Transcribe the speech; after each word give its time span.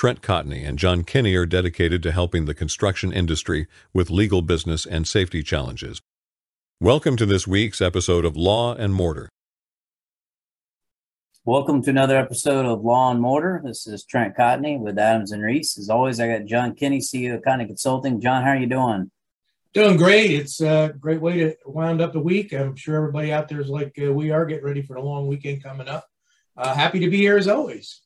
Trent 0.00 0.22
Cotney 0.22 0.66
and 0.66 0.78
John 0.78 1.04
Kenney 1.04 1.34
are 1.34 1.44
dedicated 1.44 2.02
to 2.04 2.10
helping 2.10 2.46
the 2.46 2.54
construction 2.54 3.12
industry 3.12 3.66
with 3.92 4.08
legal 4.08 4.40
business 4.40 4.86
and 4.86 5.06
safety 5.06 5.42
challenges. 5.42 6.00
Welcome 6.80 7.18
to 7.18 7.26
this 7.26 7.46
week's 7.46 7.82
episode 7.82 8.24
of 8.24 8.34
Law 8.34 8.74
and 8.74 8.94
Mortar. 8.94 9.28
Welcome 11.44 11.82
to 11.82 11.90
another 11.90 12.16
episode 12.16 12.64
of 12.64 12.82
Law 12.82 13.10
and 13.10 13.20
Mortar. 13.20 13.60
This 13.62 13.86
is 13.86 14.06
Trent 14.06 14.34
Cotney 14.34 14.80
with 14.80 14.98
Adams 14.98 15.32
and 15.32 15.42
Reese. 15.42 15.76
As 15.76 15.90
always, 15.90 16.18
I 16.18 16.28
got 16.28 16.46
John 16.46 16.74
Kenney, 16.74 17.00
CEO 17.00 17.34
of 17.34 17.42
Cotney 17.42 17.66
Consulting. 17.66 18.22
John, 18.22 18.42
how 18.42 18.52
are 18.52 18.56
you 18.56 18.68
doing? 18.68 19.10
Doing 19.74 19.98
great. 19.98 20.30
It's 20.30 20.62
a 20.62 20.94
great 20.98 21.20
way 21.20 21.40
to 21.40 21.56
wind 21.66 22.00
up 22.00 22.14
the 22.14 22.20
week. 22.20 22.54
I'm 22.54 22.74
sure 22.74 22.96
everybody 22.96 23.34
out 23.34 23.48
there 23.48 23.60
is 23.60 23.68
like 23.68 23.98
uh, 24.02 24.10
we 24.10 24.30
are 24.30 24.46
getting 24.46 24.64
ready 24.64 24.80
for 24.80 24.94
the 24.94 25.02
long 25.02 25.26
weekend 25.26 25.62
coming 25.62 25.88
up. 25.88 26.06
Uh, 26.56 26.72
happy 26.72 27.00
to 27.00 27.10
be 27.10 27.18
here 27.18 27.36
as 27.36 27.48
always. 27.48 28.00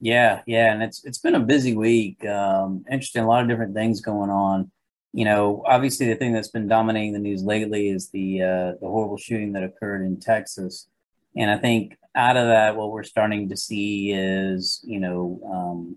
Yeah, 0.00 0.40
yeah, 0.46 0.72
and 0.72 0.82
it's 0.82 1.04
it's 1.04 1.18
been 1.18 1.34
a 1.34 1.40
busy 1.40 1.76
week. 1.76 2.24
Um, 2.24 2.84
interesting, 2.90 3.22
a 3.22 3.28
lot 3.28 3.42
of 3.42 3.48
different 3.48 3.74
things 3.74 4.00
going 4.00 4.30
on. 4.30 4.70
You 5.12 5.26
know, 5.26 5.62
obviously 5.66 6.06
the 6.06 6.14
thing 6.14 6.32
that's 6.32 6.48
been 6.48 6.68
dominating 6.68 7.12
the 7.12 7.18
news 7.18 7.42
lately 7.42 7.90
is 7.90 8.10
the 8.10 8.42
uh, 8.42 8.72
the 8.80 8.88
horrible 8.88 9.18
shooting 9.18 9.52
that 9.52 9.62
occurred 9.62 10.02
in 10.06 10.18
Texas, 10.18 10.88
and 11.36 11.50
I 11.50 11.58
think 11.58 11.98
out 12.14 12.38
of 12.38 12.46
that, 12.46 12.76
what 12.76 12.90
we're 12.92 13.02
starting 13.02 13.50
to 13.50 13.56
see 13.56 14.12
is 14.12 14.82
you 14.86 15.00
know 15.00 15.38
um, 15.52 15.96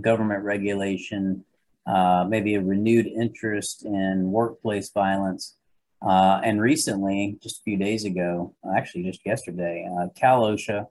government 0.00 0.42
regulation, 0.42 1.44
uh, 1.86 2.26
maybe 2.28 2.56
a 2.56 2.60
renewed 2.60 3.06
interest 3.06 3.84
in 3.84 4.32
workplace 4.32 4.90
violence. 4.90 5.56
Uh, 6.02 6.40
and 6.44 6.60
recently, 6.60 7.38
just 7.40 7.60
a 7.60 7.62
few 7.62 7.76
days 7.76 8.04
ago, 8.04 8.54
actually 8.76 9.04
just 9.04 9.24
yesterday, 9.24 9.88
uh, 9.96 10.08
Cal 10.16 10.42
OSHA 10.42 10.86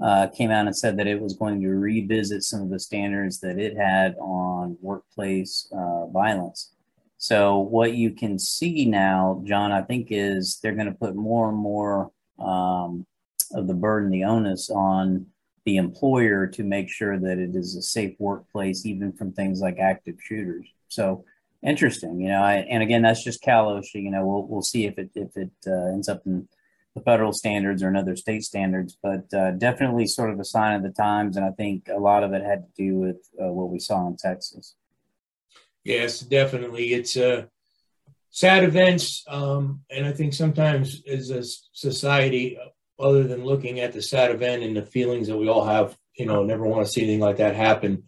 uh, 0.00 0.28
came 0.28 0.50
out 0.50 0.66
and 0.66 0.76
said 0.76 0.96
that 0.98 1.06
it 1.06 1.20
was 1.20 1.34
going 1.34 1.60
to 1.60 1.68
revisit 1.68 2.42
some 2.42 2.62
of 2.62 2.70
the 2.70 2.80
standards 2.80 3.40
that 3.40 3.58
it 3.58 3.76
had 3.76 4.16
on 4.16 4.76
workplace 4.80 5.68
uh, 5.72 6.06
violence. 6.06 6.72
So, 7.18 7.58
what 7.58 7.94
you 7.94 8.10
can 8.10 8.38
see 8.38 8.84
now, 8.84 9.42
John, 9.46 9.72
I 9.72 9.82
think, 9.82 10.08
is 10.10 10.58
they're 10.60 10.74
going 10.74 10.92
to 10.92 10.98
put 10.98 11.14
more 11.14 11.48
and 11.48 11.56
more 11.56 12.10
um, 12.38 13.06
of 13.54 13.66
the 13.66 13.74
burden, 13.74 14.10
the 14.10 14.24
onus 14.24 14.68
on 14.68 15.26
the 15.64 15.76
employer 15.76 16.46
to 16.48 16.62
make 16.62 16.90
sure 16.90 17.18
that 17.18 17.38
it 17.38 17.54
is 17.54 17.76
a 17.76 17.82
safe 17.82 18.14
workplace, 18.18 18.84
even 18.84 19.12
from 19.12 19.32
things 19.32 19.60
like 19.60 19.78
active 19.78 20.16
shooters. 20.22 20.66
So, 20.88 21.24
interesting, 21.62 22.20
you 22.20 22.28
know. 22.28 22.42
I, 22.42 22.56
and 22.68 22.82
again, 22.82 23.02
that's 23.02 23.24
just 23.24 23.42
Cal 23.42 23.68
OSHA. 23.68 24.02
You 24.02 24.10
know, 24.10 24.26
we'll 24.26 24.46
we'll 24.46 24.62
see 24.62 24.84
if 24.84 24.98
it 24.98 25.10
if 25.14 25.36
it 25.36 25.52
uh, 25.66 25.92
ends 25.92 26.08
up 26.08 26.22
in 26.26 26.46
the 26.94 27.00
federal 27.00 27.32
standards 27.32 27.82
or 27.82 27.88
another 27.88 28.14
state 28.14 28.44
standards, 28.44 28.96
but 29.02 29.32
uh, 29.34 29.50
definitely 29.52 30.06
sort 30.06 30.30
of 30.30 30.38
a 30.38 30.44
sign 30.44 30.76
of 30.76 30.82
the 30.82 30.90
times. 30.90 31.36
And 31.36 31.44
I 31.44 31.50
think 31.50 31.88
a 31.88 31.98
lot 31.98 32.22
of 32.22 32.32
it 32.32 32.44
had 32.44 32.64
to 32.64 32.72
do 32.76 32.96
with 32.96 33.16
uh, 33.40 33.52
what 33.52 33.70
we 33.70 33.80
saw 33.80 34.06
in 34.06 34.16
Texas. 34.16 34.76
Yes, 35.82 36.20
definitely. 36.20 36.94
It's 36.94 37.16
uh, 37.16 37.44
sad 38.30 38.64
events. 38.64 39.24
Um, 39.28 39.80
and 39.90 40.06
I 40.06 40.12
think 40.12 40.34
sometimes 40.34 41.02
as 41.06 41.30
a 41.30 41.42
society, 41.72 42.58
other 42.98 43.24
than 43.24 43.44
looking 43.44 43.80
at 43.80 43.92
the 43.92 44.00
sad 44.00 44.30
event 44.30 44.62
and 44.62 44.76
the 44.76 44.82
feelings 44.82 45.26
that 45.28 45.36
we 45.36 45.48
all 45.48 45.64
have, 45.64 45.96
you 46.16 46.26
know, 46.26 46.44
never 46.44 46.64
want 46.64 46.86
to 46.86 46.92
see 46.92 47.02
anything 47.02 47.20
like 47.20 47.38
that 47.38 47.56
happen, 47.56 48.04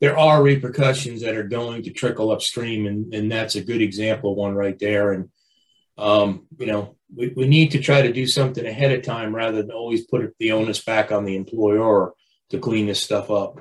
there 0.00 0.18
are 0.18 0.42
repercussions 0.42 1.22
that 1.22 1.36
are 1.36 1.44
going 1.48 1.84
to 1.84 1.90
trickle 1.90 2.32
upstream. 2.32 2.86
And, 2.86 3.14
and 3.14 3.30
that's 3.30 3.54
a 3.54 3.64
good 3.64 3.80
example 3.80 4.34
one 4.34 4.54
right 4.54 4.78
there. 4.78 5.12
And, 5.12 5.30
um, 5.96 6.46
you 6.58 6.66
know, 6.66 6.96
we, 7.16 7.32
we 7.36 7.46
need 7.46 7.70
to 7.72 7.80
try 7.80 8.02
to 8.02 8.12
do 8.12 8.26
something 8.26 8.66
ahead 8.66 8.92
of 8.92 9.02
time 9.02 9.34
rather 9.34 9.62
than 9.62 9.70
always 9.70 10.06
put 10.06 10.34
the 10.38 10.52
onus 10.52 10.82
back 10.82 11.12
on 11.12 11.24
the 11.24 11.36
employer 11.36 12.12
to 12.50 12.58
clean 12.58 12.86
this 12.86 13.02
stuff 13.02 13.30
up. 13.30 13.60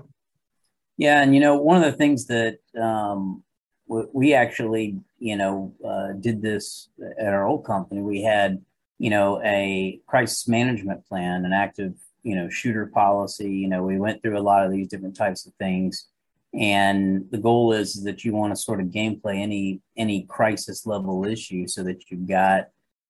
Yeah, 0.98 1.22
and 1.22 1.34
you 1.34 1.42
know, 1.42 1.58
one 1.58 1.78
of 1.78 1.92
the 1.92 1.98
things 1.98 2.28
that 2.28 2.60
um, 2.80 3.44
we 3.88 4.34
actually, 4.34 5.00
you 5.18 5.36
know, 5.36 5.74
uh, 5.86 6.14
did 6.14 6.42
this 6.42 6.90
at 7.20 7.34
our 7.34 7.46
old 7.46 7.66
company. 7.66 8.02
We 8.02 8.22
had, 8.22 8.62
you 9.00 9.10
know, 9.10 9.42
a 9.44 10.00
crisis 10.08 10.48
management 10.48 11.06
plan, 11.08 11.46
an 11.46 11.54
active, 11.54 11.94
you 12.22 12.36
know, 12.36 12.50
shooter 12.50 12.86
policy. 12.86 13.52
You 13.52 13.68
know, 13.68 13.84
we 13.84 13.98
went 13.98 14.22
through 14.22 14.38
a 14.38 14.42
lot 14.42 14.66
of 14.66 14.72
these 14.72 14.88
different 14.88 15.16
types 15.16 15.48
of 15.48 15.54
things, 15.56 16.08
and 16.54 17.26
the 17.32 17.40
goal 17.40 17.74
is 17.74 18.04
that 18.04 18.24
you 18.24 18.34
want 18.34 18.56
to 18.56 18.62
sort 18.62 18.80
of 18.80 18.88
gameplay 18.88 19.42
any 19.42 19.82
any 19.98 20.24
crisis 20.24 20.86
level 20.86 21.26
issue 21.26 21.68
so 21.68 21.84
that 21.84 22.10
you've 22.10 22.28
got 22.28 22.68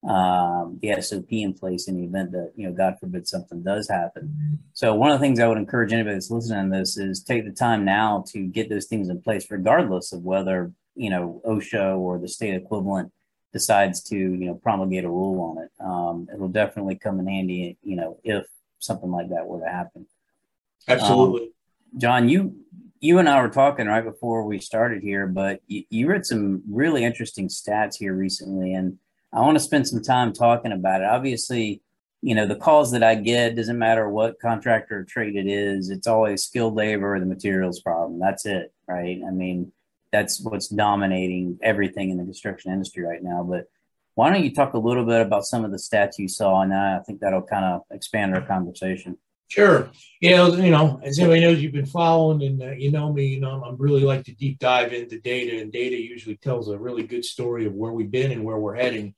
um, 0.07 0.79
the 0.81 1.01
SOP 1.01 1.31
in 1.31 1.53
place 1.53 1.87
in 1.87 1.95
the 1.95 2.03
event 2.03 2.31
that, 2.33 2.51
you 2.55 2.67
know, 2.67 2.73
God 2.73 2.97
forbid 2.99 3.27
something 3.27 3.63
does 3.63 3.89
happen. 3.89 4.59
So, 4.73 4.93
one 4.93 5.11
of 5.11 5.19
the 5.19 5.25
things 5.25 5.39
I 5.39 5.47
would 5.47 5.57
encourage 5.57 5.93
anybody 5.93 6.15
that's 6.15 6.29
listening 6.29 6.71
to 6.71 6.77
this 6.77 6.97
is 6.97 7.23
take 7.23 7.45
the 7.45 7.51
time 7.51 7.85
now 7.85 8.25
to 8.29 8.45
get 8.45 8.69
those 8.69 8.87
things 8.87 9.09
in 9.09 9.21
place, 9.21 9.49
regardless 9.49 10.11
of 10.11 10.23
whether, 10.23 10.73
you 10.95 11.09
know, 11.09 11.41
OSHA 11.45 11.97
or 11.97 12.17
the 12.17 12.27
state 12.27 12.53
equivalent 12.53 13.13
decides 13.53 14.01
to, 14.01 14.17
you 14.17 14.47
know, 14.47 14.55
promulgate 14.55 15.05
a 15.05 15.09
rule 15.09 15.41
on 15.41 15.63
it. 15.63 15.71
Um, 15.79 16.27
it'll 16.33 16.49
definitely 16.49 16.95
come 16.95 17.19
in 17.19 17.27
handy, 17.27 17.77
you 17.81 17.95
know, 17.95 18.17
if 18.23 18.45
something 18.79 19.11
like 19.11 19.29
that 19.29 19.47
were 19.47 19.61
to 19.61 19.69
happen. 19.69 20.05
Absolutely. 20.87 21.43
Um, 21.43 21.49
John, 21.97 22.29
you 22.29 22.55
you 22.99 23.19
and 23.19 23.27
I 23.27 23.41
were 23.41 23.49
talking 23.49 23.87
right 23.87 24.03
before 24.03 24.45
we 24.45 24.59
started 24.59 25.03
here, 25.03 25.27
but 25.27 25.61
you, 25.67 25.83
you 25.89 26.07
read 26.07 26.25
some 26.25 26.63
really 26.69 27.03
interesting 27.03 27.49
stats 27.49 27.97
here 27.97 28.13
recently, 28.13 28.73
and 28.73 28.97
I 29.33 29.41
want 29.41 29.55
to 29.55 29.63
spend 29.63 29.87
some 29.87 30.01
time 30.01 30.31
talking 30.31 30.71
about 30.71 31.01
it. 31.01 31.07
Obviously, 31.07 31.81
you 32.21 32.35
know, 32.35 32.45
the 32.45 32.55
calls 32.55 32.91
that 32.91 33.03
I 33.03 33.15
get 33.15 33.55
doesn't 33.55 33.77
matter 33.77 34.07
what 34.07 34.39
contractor 34.39 34.99
or 34.99 35.03
trade 35.03 35.35
it 35.35 35.47
is, 35.47 35.89
it's 35.89 36.07
always 36.07 36.43
skilled 36.43 36.75
labor 36.75 37.15
or 37.15 37.19
the 37.19 37.25
materials 37.25 37.81
problem. 37.81 38.19
That's 38.19 38.45
it, 38.45 38.71
right? 38.87 39.19
I 39.27 39.31
mean, 39.31 39.71
that's 40.11 40.39
what's 40.39 40.67
dominating 40.67 41.59
everything 41.61 42.11
in 42.11 42.17
the 42.17 42.23
construction 42.23 42.71
industry 42.71 43.03
right 43.03 43.23
now. 43.23 43.43
But 43.43 43.65
why 44.15 44.31
don't 44.31 44.43
you 44.43 44.53
talk 44.53 44.73
a 44.73 44.79
little 44.79 45.05
bit 45.05 45.21
about 45.21 45.45
some 45.45 45.65
of 45.65 45.71
the 45.71 45.77
stats 45.77 46.19
you 46.19 46.27
saw? 46.27 46.61
And 46.61 46.73
I 46.73 46.99
think 46.99 47.19
that'll 47.19 47.41
kind 47.41 47.65
of 47.65 47.81
expand 47.91 48.35
our 48.35 48.45
conversation. 48.45 49.17
Sure. 49.47 49.89
Yeah, 50.19 50.47
you 50.47 50.71
know, 50.71 50.99
as 51.03 51.19
anybody 51.19 51.41
knows, 51.41 51.61
you've 51.61 51.73
been 51.73 51.85
following, 51.85 52.41
and 52.43 52.61
uh, 52.63 52.71
you 52.71 52.91
know 52.91 53.11
me. 53.13 53.25
You 53.27 53.41
know, 53.41 53.63
I'm 53.63 53.77
really 53.77 54.01
like 54.01 54.23
to 54.25 54.33
deep 54.33 54.57
dive 54.57 54.93
into 54.93 55.19
data, 55.19 55.59
and 55.61 55.71
data 55.71 55.99
usually 56.01 56.37
tells 56.37 56.69
a 56.69 56.77
really 56.77 57.03
good 57.03 57.25
story 57.25 57.65
of 57.65 57.73
where 57.73 57.91
we've 57.91 58.09
been 58.09 58.31
and 58.31 58.43
where 58.43 58.57
we're 58.57 58.75
heading. 58.75 59.13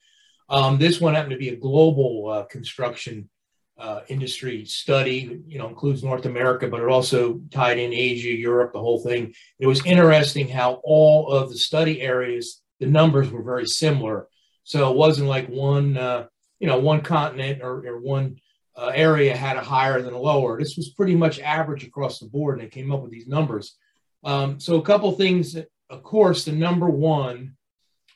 Um, 0.49 0.77
this 0.77 0.99
one 0.99 1.13
happened 1.13 1.31
to 1.31 1.37
be 1.37 1.49
a 1.49 1.55
global 1.55 2.29
uh, 2.29 2.43
construction 2.45 3.29
uh, 3.77 4.01
industry 4.09 4.65
study. 4.65 5.41
You 5.47 5.59
know, 5.59 5.69
includes 5.69 6.03
North 6.03 6.25
America, 6.25 6.67
but 6.67 6.81
it 6.81 6.89
also 6.89 7.39
tied 7.51 7.77
in 7.79 7.93
Asia, 7.93 8.31
Europe, 8.31 8.73
the 8.73 8.79
whole 8.79 8.99
thing. 8.99 9.33
It 9.59 9.67
was 9.67 9.85
interesting 9.85 10.49
how 10.49 10.81
all 10.83 11.29
of 11.31 11.49
the 11.49 11.57
study 11.57 12.01
areas, 12.01 12.61
the 12.79 12.87
numbers 12.87 13.29
were 13.29 13.43
very 13.43 13.67
similar. 13.67 14.27
So 14.63 14.89
it 14.91 14.97
wasn't 14.97 15.29
like 15.29 15.47
one, 15.47 15.97
uh, 15.97 16.25
you 16.59 16.67
know, 16.67 16.79
one 16.79 17.01
continent 17.01 17.61
or, 17.61 17.85
or 17.87 18.01
one 18.01 18.37
uh, 18.77 18.91
area 18.93 19.35
had 19.35 19.57
a 19.57 19.61
higher 19.61 20.01
than 20.01 20.13
a 20.13 20.19
lower. 20.19 20.59
This 20.59 20.75
was 20.75 20.89
pretty 20.89 21.15
much 21.15 21.39
average 21.39 21.83
across 21.83 22.19
the 22.19 22.27
board, 22.27 22.59
and 22.59 22.65
they 22.65 22.69
came 22.69 22.91
up 22.91 23.01
with 23.01 23.11
these 23.11 23.27
numbers. 23.27 23.77
Um, 24.23 24.59
so, 24.59 24.77
a 24.77 24.81
couple 24.81 25.11
things. 25.13 25.55
Of 25.89 26.01
course, 26.01 26.45
the 26.45 26.51
number 26.51 26.89
one 26.89 27.55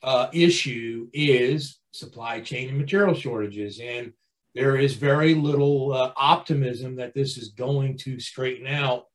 uh, 0.01 0.27
issue 0.33 1.07
is 1.13 1.79
supply 1.91 2.41
chain 2.41 2.69
and 2.69 2.77
material 2.77 3.13
shortages, 3.13 3.79
and 3.79 4.13
there 4.55 4.75
is 4.75 4.95
very 4.95 5.35
little 5.35 5.93
uh, 5.93 6.11
optimism 6.17 6.95
that 6.95 7.13
this 7.13 7.37
is 7.37 7.49
going 7.49 7.97
to 7.99 8.19
straighten 8.19 8.67
out 8.67 9.05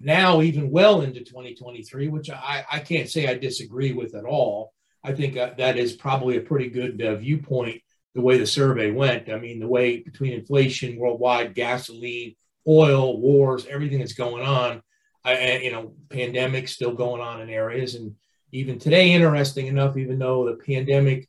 now, 0.00 0.40
even 0.42 0.70
well 0.70 1.02
into 1.02 1.20
2023, 1.20 2.08
which 2.08 2.30
I, 2.30 2.64
I 2.70 2.78
can't 2.80 3.08
say 3.08 3.28
I 3.28 3.34
disagree 3.34 3.92
with 3.92 4.14
at 4.14 4.24
all. 4.24 4.72
I 5.04 5.12
think 5.12 5.36
uh, 5.36 5.50
that 5.58 5.76
is 5.76 5.92
probably 5.92 6.36
a 6.36 6.42
pretty 6.42 6.68
good 6.68 7.00
uh, 7.00 7.16
viewpoint 7.16 7.82
the 8.14 8.20
way 8.20 8.38
the 8.38 8.46
survey 8.46 8.90
went. 8.90 9.28
I 9.28 9.38
mean, 9.38 9.60
the 9.60 9.68
way 9.68 10.00
between 10.00 10.32
inflation 10.32 10.96
worldwide, 10.96 11.54
gasoline, 11.54 12.34
oil, 12.66 13.20
wars, 13.20 13.66
everything 13.66 14.00
that's 14.00 14.14
going 14.14 14.44
on, 14.44 14.82
I, 15.24 15.58
you 15.58 15.72
know, 15.72 15.92
pandemic 16.08 16.68
still 16.68 16.94
going 16.94 17.20
on 17.20 17.40
in 17.40 17.50
areas. 17.50 17.94
And 17.94 18.16
even 18.52 18.78
today, 18.78 19.12
interesting 19.12 19.66
enough, 19.66 19.96
even 19.96 20.18
though 20.18 20.46
the 20.46 20.56
pandemic, 20.56 21.28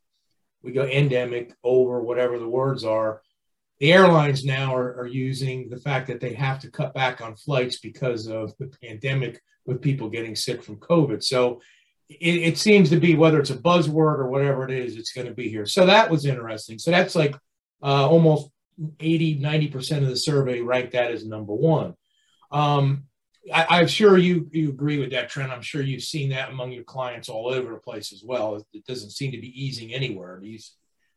we 0.63 0.71
go 0.71 0.83
endemic 0.83 1.53
over 1.63 2.01
whatever 2.01 2.39
the 2.39 2.47
words 2.47 2.83
are, 2.83 3.21
the 3.79 3.91
airlines 3.91 4.45
now 4.45 4.75
are, 4.75 4.95
are 4.99 5.07
using 5.07 5.69
the 5.69 5.77
fact 5.77 6.07
that 6.07 6.19
they 6.19 6.33
have 6.33 6.59
to 6.59 6.69
cut 6.69 6.93
back 6.93 7.19
on 7.19 7.35
flights 7.35 7.79
because 7.79 8.27
of 8.27 8.55
the 8.59 8.71
pandemic 8.83 9.41
with 9.65 9.81
people 9.81 10.09
getting 10.09 10.35
sick 10.35 10.63
from 10.63 10.77
COVID. 10.77 11.23
So 11.23 11.61
it, 12.19 12.35
it, 12.43 12.57
seems 12.57 12.89
to 12.89 12.99
be 12.99 13.15
whether 13.15 13.39
it's 13.39 13.49
a 13.49 13.57
buzzword 13.57 14.19
or 14.19 14.29
whatever 14.29 14.63
it 14.65 14.71
is, 14.71 14.97
it's 14.97 15.13
going 15.13 15.27
to 15.27 15.33
be 15.33 15.49
here. 15.49 15.65
So 15.65 15.85
that 15.85 16.09
was 16.09 16.25
interesting. 16.25 16.79
So 16.79 16.91
that's 16.91 17.15
like 17.15 17.35
uh, 17.83 18.09
almost 18.09 18.49
80, 18.99 19.39
90% 19.39 19.97
of 19.97 20.07
the 20.07 20.15
survey 20.15 20.61
ranked 20.61 20.93
that 20.93 21.11
as 21.11 21.25
number 21.25 21.53
one. 21.53 21.95
Um, 22.51 23.03
I, 23.53 23.81
am 23.81 23.87
sure 23.87 24.17
you, 24.17 24.47
you 24.51 24.69
agree 24.69 24.99
with 24.99 25.11
that 25.11 25.29
trend. 25.29 25.51
I'm 25.51 25.61
sure 25.61 25.81
you've 25.81 26.03
seen 26.03 26.29
that 26.29 26.49
among 26.49 26.71
your 26.71 26.83
clients 26.83 27.29
all 27.29 27.47
over 27.47 27.71
the 27.71 27.79
place 27.79 28.13
as 28.13 28.23
well. 28.23 28.63
It 28.73 28.85
doesn't 28.85 29.11
seem 29.11 29.31
to 29.31 29.41
be 29.41 29.65
easing 29.65 29.93
anywhere. 29.93 30.39
Do 30.39 30.47
you, 30.47 30.59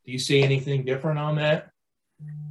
do 0.07 0.13
you 0.13 0.19
see 0.19 0.43
anything 0.43 0.85
different 0.85 1.19
on 1.19 1.37
that? 1.37 1.71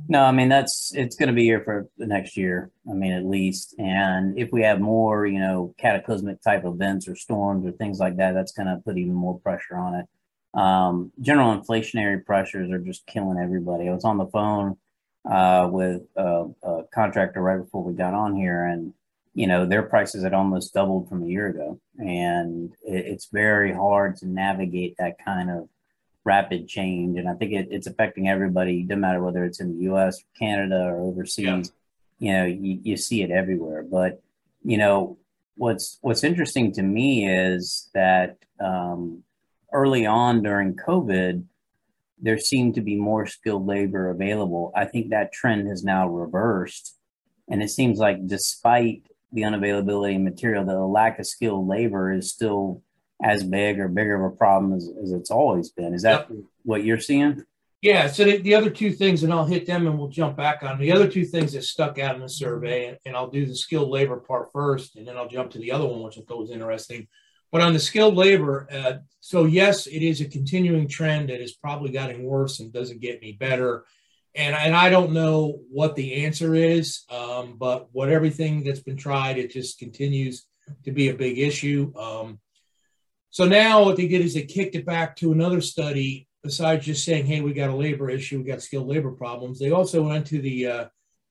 No, 0.10 0.24
I 0.24 0.31
mean 0.31 0.50
that's 0.50 0.94
it's 0.96 1.16
going 1.16 1.28
to 1.28 1.34
be 1.34 1.44
here 1.44 1.62
for 1.64 1.88
the 1.98 2.06
next 2.06 2.36
year. 2.36 2.72
I 2.90 2.94
mean, 2.94 3.14
at 3.14 3.25
least. 3.25 3.75
And 3.80 4.38
if 4.38 4.52
we 4.52 4.62
have 4.64 4.81
more, 4.81 5.25
you 5.25 5.40
know, 5.40 5.74
cataclysmic 5.78 6.42
type 6.42 6.66
events 6.66 7.08
or 7.08 7.16
storms 7.16 7.66
or 7.66 7.72
things 7.72 8.00
like 8.00 8.18
that, 8.18 8.34
that's 8.34 8.52
going 8.52 8.68
to 8.68 8.81
put 8.84 8.98
even 8.98 9.14
more 9.14 9.40
pressure 9.40 9.78
on 9.78 9.96
it. 9.96 10.06
Um, 10.60 11.12
general 11.22 11.58
inflationary 11.58 12.24
pressures 12.24 12.70
are 12.72 12.80
just 12.80 13.08
killing 13.08 13.40
everybody. 13.40 13.90
I 13.90 13.94
was 13.94 14.06
on 14.06 14.18
the 14.18 14.28
phone 14.28 14.78
uh, 15.30 15.68
with 15.72 16.02
a, 16.16 16.46
a, 16.64 16.84
contractor 16.94 17.42
right 17.42 17.58
before 17.58 17.84
we 17.84 17.94
got 17.94 18.14
on 18.14 18.36
here, 18.36 18.66
and 18.66 18.94
you 19.34 19.48
know 19.48 19.66
their 19.66 19.84
prices 19.84 20.24
had 20.24 20.34
almost 20.34 20.74
doubled 20.74 21.10
from 21.10 21.24
a 21.24 21.28
year 21.28 21.48
ago, 21.48 21.80
and 21.98 22.72
it, 22.84 23.06
it's 23.06 23.30
very 23.31 23.74
hard 23.74 24.18
to 24.18 24.28
navigate 24.28 24.96
that 25.00 25.16
kind 25.24 25.50
of 25.50 25.70
rapid 26.24 26.68
change. 26.68 27.18
And 27.18 27.28
I 27.28 27.34
think 27.34 27.54
it, 27.54 27.68
it's 27.72 27.88
affecting 27.88 28.30
everybody, 28.30 28.84
no 28.84 28.96
matter 28.96 29.24
whether 29.24 29.44
it's 29.44 29.60
in 29.60 29.75
the 29.75 29.84
U.S., 29.84 30.24
Canada, 30.38 30.84
or 30.86 31.02
overseas. 31.02 31.46
Yeah. 31.46 31.64
You 32.20 32.34
know, 32.34 32.46
you, 32.46 32.80
you 32.84 32.98
see 32.98 33.22
it 33.24 33.31
everywhere. 33.31 33.84
But 33.84 34.22
you 34.64 34.78
know, 34.78 35.18
what's 35.56 35.98
what's 36.02 36.24
interesting 36.24 36.72
to 36.74 36.81
me 36.81 37.28
is 37.28 37.90
that 37.94 38.38
um, 38.60 39.24
early 39.72 40.06
on 40.06 40.42
during 40.42 40.75
COVID, 40.75 41.44
there 42.22 42.38
seemed 42.38 42.75
to 42.75 42.81
be 42.81 42.96
more 42.96 43.25
skilled 43.25 43.68
labor 43.68 44.10
available. 44.10 44.72
I 44.75 44.86
think 44.86 45.10
that 45.10 45.34
trend 45.34 45.68
has 45.68 45.84
now 45.84 46.08
reversed. 46.08 46.96
And 47.50 47.62
it 47.62 47.70
seems 47.70 48.00
like 48.00 48.25
despite 48.25 49.04
the 49.34 49.42
unavailability 49.42 50.16
of 50.16 50.22
material, 50.22 50.64
the 50.64 50.80
lack 50.80 51.20
of 51.20 51.28
skilled 51.28 51.68
labor 51.68 52.14
is 52.14 52.31
still 52.31 52.81
as 53.24 53.44
big 53.44 53.80
or 53.80 53.88
bigger 53.88 54.24
of 54.24 54.34
a 54.34 54.36
problem 54.36 54.74
as, 54.74 54.90
as 55.02 55.12
it's 55.12 55.31
always 55.31 55.70
been. 55.70 55.94
Is 55.94 56.02
that 56.02 56.28
yep. 56.30 56.40
what 56.64 56.84
you're 56.84 57.00
seeing? 57.00 57.44
Yeah. 57.81 58.08
So 58.08 58.25
the, 58.25 58.38
the, 58.38 58.56
other 58.56 58.70
two 58.70 58.92
things, 58.92 59.24
and 59.24 59.34
I'll 59.34 59.46
hit 59.46 59.66
them 59.66 59.88
and 59.88 59.98
we'll 59.98 60.10
jump 60.10 60.38
back 60.38 60.64
on 60.64 60.80
the 60.80 60.92
other 60.92 61.08
two 61.08 61.25
things 61.25 61.54
that 61.54 61.64
stuck 61.64 62.00
out 62.00 62.16
in 62.16 62.22
the 62.22 62.30
survey, 62.30 62.88
and, 62.88 62.98
and 63.06 63.16
I'll 63.16 63.30
do 63.30 63.46
the 63.46 63.56
skilled 63.56 63.90
labor 63.90 64.18
part 64.18 64.52
first, 64.52 64.96
and 64.96 65.08
then 65.08 65.18
I'll 65.18 65.28
jump 65.28 65.52
to 65.52 65.60
the 65.60 65.72
other 65.72 65.86
one, 65.86 66.02
which 66.02 66.18
I 66.18 66.22
thought 66.22 66.40
was 66.40 66.52
interesting. 66.52 67.08
But 67.52 67.62
on 67.62 67.74
the 67.74 67.80
skilled 67.80 68.16
labor, 68.16 68.68
uh, 68.72 68.94
so 69.20 69.46
yes, 69.46 69.86
it 69.88 70.02
is 70.02 70.22
a 70.22 70.30
continuing 70.30 70.88
trend 70.88 71.30
that 71.30 71.42
is 71.42 71.54
probably 71.54 71.92
getting 71.92 72.24
worse 72.24 72.60
and 72.60 72.74
doesn't 72.74 73.02
get 73.02 73.20
any 73.22 73.34
better. 73.34 73.86
And, 74.36 74.56
and 74.56 74.75
I 74.75 74.90
don't 74.90 75.14
know 75.14 75.60
what 75.70 75.96
the 75.96 76.25
answer 76.25 76.56
is, 76.56 77.04
um, 77.12 77.56
but 77.58 77.90
what 77.92 78.10
everything 78.10 78.64
that's 78.64 78.80
been 78.80 78.98
tried, 78.98 79.38
it 79.38 79.52
just 79.52 79.78
continues 79.78 80.46
to 80.86 80.92
be 80.92 81.10
a 81.10 81.14
big 81.14 81.38
issue. 81.38 81.94
Um, 81.96 82.40
so 83.33 83.45
now 83.45 83.83
what 83.83 83.97
they 83.97 84.07
did 84.07 84.21
is 84.21 84.35
they 84.35 84.44
kicked 84.44 84.75
it 84.75 84.85
back 84.85 85.15
to 85.15 85.31
another 85.31 85.59
study. 85.59 86.27
Besides 86.44 86.85
just 86.85 87.03
saying, 87.03 87.25
"Hey, 87.25 87.41
we 87.41 87.51
got 87.51 87.71
a 87.71 87.75
labor 87.75 88.09
issue, 88.09 88.38
we 88.38 88.44
got 88.44 88.62
skilled 88.62 88.88
labor 88.88 89.12
problems," 89.12 89.59
they 89.59 89.71
also 89.71 90.03
went 90.03 90.27
to 90.27 90.39
the 90.39 90.68
uh, 90.68 90.85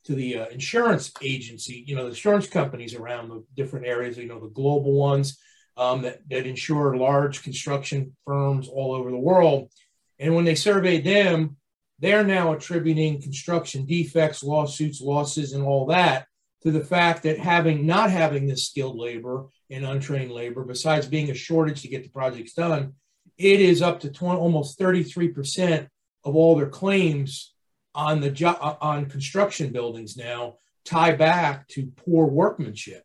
to 0.05 0.15
the 0.17 0.39
uh, 0.39 0.47
insurance 0.47 1.13
agency, 1.23 1.85
you 1.87 1.95
know, 1.95 2.03
the 2.03 2.09
insurance 2.09 2.49
companies 2.49 2.97
around 2.97 3.29
the 3.29 3.45
different 3.55 3.87
areas, 3.87 4.17
you 4.17 4.27
know, 4.27 4.41
the 4.41 4.49
global 4.49 4.95
ones 4.95 5.39
um, 5.77 6.03
that, 6.03 6.29
that 6.29 6.45
insure 6.45 6.97
large 6.97 7.45
construction 7.45 8.17
firms 8.27 8.69
all 8.69 8.95
over 8.95 9.13
the 9.13 9.17
world. 9.17 9.71
And 10.19 10.35
when 10.35 10.45
they 10.45 10.57
surveyed 10.57 11.05
them, 11.05 11.57
they're 12.01 12.25
now 12.25 12.53
attributing 12.53 13.23
construction 13.23 13.87
defects, 13.87 14.43
lawsuits, 14.43 15.01
losses, 15.01 15.53
and 15.53 15.63
all 15.63 15.87
that 15.87 16.27
to 16.65 16.73
the 16.73 16.85
fact 16.85 17.23
that 17.23 17.39
having 17.39 17.87
not 17.87 18.11
having 18.11 18.49
this 18.49 18.67
skilled 18.67 18.99
labor 18.99 19.47
and 19.73 19.85
untrained 19.85 20.31
labor, 20.31 20.65
besides 20.65 21.07
being 21.07 21.31
a 21.31 21.35
shortage 21.35 21.83
to 21.83 21.89
get 21.89 22.03
the 22.03 22.09
projects 22.09 22.55
done, 22.55 22.95
it 23.39 23.61
is 23.61 23.83
up 23.83 24.01
to 24.01 24.11
20, 24.11 24.39
almost 24.39 24.79
33% 24.79 25.89
of 26.25 26.37
all 26.37 26.55
their 26.55 26.69
claims 26.69 27.55
on 27.95 28.21
the 28.21 28.31
jo- 28.31 28.59
uh, 28.61 28.77
on 28.81 29.07
construction 29.07 29.73
buildings 29.73 30.17
now 30.17 30.57
tie 30.85 31.13
back 31.13 31.69
to 31.69 31.93
poor 32.05 32.27
workmanship 32.27 33.05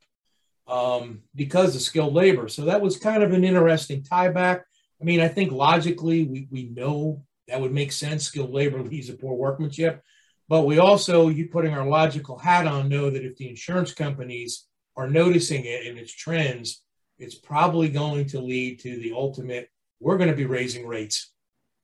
um, 0.67 1.21
because 1.35 1.75
of 1.75 1.81
skilled 1.81 2.13
labor. 2.13 2.47
So 2.47 2.65
that 2.65 2.81
was 2.81 2.97
kind 2.97 3.23
of 3.23 3.33
an 3.33 3.43
interesting 3.43 4.03
tie 4.03 4.29
back. 4.29 4.65
I 5.01 5.05
mean, 5.05 5.21
I 5.21 5.27
think 5.27 5.51
logically 5.51 6.23
we, 6.25 6.47
we 6.51 6.65
know 6.65 7.23
that 7.47 7.61
would 7.61 7.73
make 7.73 7.91
sense. 7.91 8.25
Skilled 8.25 8.51
labor 8.51 8.81
leads 8.83 9.07
to 9.07 9.13
poor 9.13 9.35
workmanship. 9.35 10.01
But 10.49 10.65
we 10.65 10.79
also, 10.79 11.27
you 11.27 11.49
putting 11.49 11.73
our 11.73 11.87
logical 11.87 12.37
hat 12.37 12.67
on, 12.67 12.87
know 12.87 13.09
that 13.09 13.25
if 13.25 13.35
the 13.35 13.49
insurance 13.49 13.93
companies 13.93 14.66
are 14.97 15.09
noticing 15.09 15.63
it 15.63 15.85
in 15.85 15.97
its 15.97 16.13
trends, 16.13 16.81
it's 17.17 17.35
probably 17.35 17.88
going 17.88 18.25
to 18.27 18.41
lead 18.41 18.79
to 18.81 18.97
the 18.97 19.13
ultimate 19.13 19.69
we're 19.99 20.17
going 20.17 20.29
to 20.29 20.35
be 20.35 20.45
raising 20.45 20.88
rates 20.88 21.31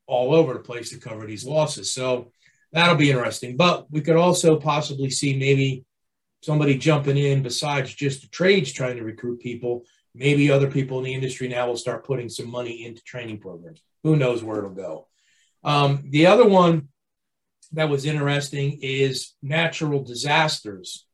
all 0.06 0.34
over 0.34 0.54
the 0.54 0.60
place 0.60 0.90
to 0.90 1.00
cover 1.00 1.26
these 1.26 1.46
losses. 1.46 1.94
So 1.94 2.32
that'll 2.72 2.96
be 2.96 3.12
interesting. 3.12 3.58
But 3.58 3.90
we 3.92 4.02
could 4.02 4.16
also 4.16 4.60
possibly 4.60 5.10
see 5.10 5.38
maybe 5.38 5.86
somebody 6.42 6.78
jumping 6.78 7.18
in 7.18 7.42
besides 7.42 7.94
just 7.94 8.22
the 8.22 8.28
trades 8.28 8.72
trying 8.72 8.98
to 8.98 9.04
recruit 9.04 9.40
people. 9.40 9.84
Maybe 10.14 10.52
other 10.52 10.70
people 10.70 11.00
in 11.00 11.06
the 11.06 11.14
industry 11.14 11.48
now 11.48 11.68
will 11.68 11.78
start 11.78 12.06
putting 12.06 12.30
some 12.30 12.50
money 12.50 12.86
into 12.86 13.02
training 13.04 13.40
programs. 13.40 13.82
Who 14.04 14.16
knows 14.16 14.44
where 14.44 14.60
it'll 14.60 14.72
go? 14.72 15.08
Um, 15.64 16.04
the 16.10 16.28
other 16.28 16.48
one 16.48 16.90
that 17.72 17.90
was 17.90 18.06
interesting 18.06 18.80
is 18.82 19.34
natural 19.42 20.04
disasters. 20.04 21.08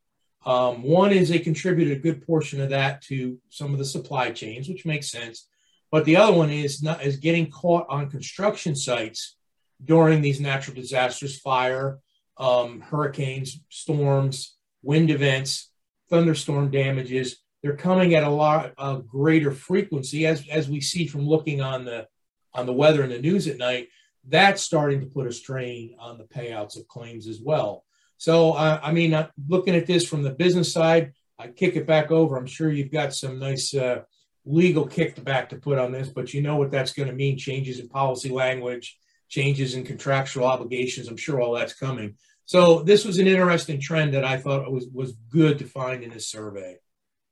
Um, 0.46 0.84
one 0.84 1.12
is 1.12 1.30
they 1.30 1.40
contributed 1.40 1.98
a 1.98 2.02
good 2.02 2.26
portion 2.26 2.62
of 2.62 2.70
that 2.70 3.02
to 3.04 3.38
some 3.50 3.74
of 3.74 3.80
the 3.80 3.86
supply 3.86 4.32
chains, 4.32 4.70
which 4.70 4.86
makes 4.86 5.12
sense. 5.12 5.48
But 5.92 6.06
the 6.06 6.18
other 6.18 6.34
one 6.34 6.50
is 6.50 6.82
not 6.82 7.04
is 7.04 7.18
getting 7.18 7.50
caught 7.50 7.88
on 7.90 8.10
construction 8.10 8.76
sites 8.76 9.36
during 9.84 10.22
these 10.22 10.40
natural 10.40 10.76
disasters, 10.76 11.40
fire, 11.40 12.00
um, 12.38 12.82
hurricanes, 12.82 13.60
storms, 13.70 14.56
wind 14.82 15.10
events, 15.10 15.72
thunderstorm 16.10 16.72
damages. 16.72 17.38
They're 17.62 17.76
coming 17.76 18.16
at 18.16 18.24
a 18.24 18.30
lot 18.30 18.74
of 18.78 19.08
greater 19.08 19.52
frequency, 19.52 20.26
as 20.26 20.48
as 20.50 20.70
we 20.70 20.80
see 20.80 21.08
from 21.08 21.28
looking 21.28 21.62
on 21.62 21.86
the 21.86 22.08
on 22.54 22.66
the 22.66 22.74
weather 22.74 23.04
and 23.04 23.12
the 23.12 23.20
news 23.20 23.48
at 23.48 23.58
night. 23.58 23.90
That's 24.28 24.62
starting 24.62 25.02
to 25.02 25.08
put 25.08 25.28
a 25.28 25.34
strain 25.34 25.96
on 26.00 26.18
the 26.18 26.26
payouts 26.26 26.78
of 26.78 26.88
claims 26.88 27.28
as 27.28 27.42
well. 27.42 27.84
So, 28.20 28.52
uh, 28.52 28.82
I 28.84 28.92
mean, 28.92 29.14
uh, 29.14 29.30
looking 29.48 29.76
at 29.76 29.88
this 29.88 30.06
from 30.06 30.24
the 30.24 30.32
business 30.32 30.74
side, 30.74 31.14
I 31.40 31.48
kick 31.48 31.78
it 31.78 31.88
back 31.88 32.12
over. 32.12 32.36
I'm 32.36 32.46
sure 32.46 32.70
you've 32.70 32.92
got 32.92 33.14
some 33.14 33.40
nice 33.40 33.74
uh, 33.74 34.02
legal 34.46 34.86
kickback 34.86 35.48
to 35.50 35.56
put 35.56 35.80
on 35.80 35.94
this, 35.94 36.10
but 36.10 36.34
you 36.34 36.42
know 36.42 36.58
what 36.58 36.70
that's 36.70 36.92
going 36.92 37.08
to 37.08 37.16
mean 37.16 37.38
changes 37.38 37.80
in 37.80 37.88
policy 37.88 38.30
language, 38.30 38.98
changes 39.30 39.74
in 39.74 39.86
contractual 39.86 40.44
obligations. 40.44 41.08
I'm 41.08 41.16
sure 41.16 41.40
all 41.40 41.54
that's 41.54 41.74
coming. 41.74 42.16
So, 42.44 42.84
this 42.84 43.06
was 43.06 43.20
an 43.20 43.28
interesting 43.28 43.80
trend 43.80 44.14
that 44.14 44.26
I 44.26 44.36
thought 44.36 44.70
was, 44.70 44.88
was 44.94 45.14
good 45.30 45.58
to 45.60 45.66
find 45.66 46.04
in 46.04 46.10
this 46.10 46.28
survey. 46.28 46.76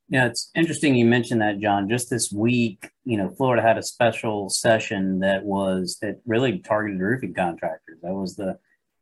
Yeah, 0.08 0.28
it's 0.28 0.52
interesting 0.56 0.96
you 0.96 1.04
mentioned 1.04 1.42
that, 1.42 1.60
John. 1.60 1.90
Just 1.90 2.10
this 2.10 2.32
week, 2.32 2.90
you 3.04 3.18
know, 3.18 3.30
Florida 3.30 3.62
had 3.62 3.78
a 3.78 3.84
special 3.84 4.48
session 4.48 5.20
that 5.20 5.44
was 5.44 5.98
that 6.02 6.22
really 6.26 6.60
targeted 6.60 7.02
roofing 7.02 7.34
contractors. 7.34 8.00
That 8.02 8.14
was 8.14 8.38
the 8.38 8.58